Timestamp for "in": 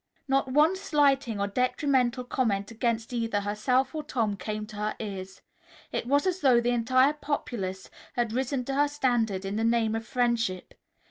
9.45-9.57